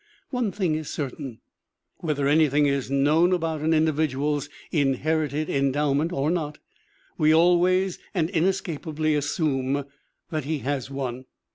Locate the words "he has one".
10.45-11.25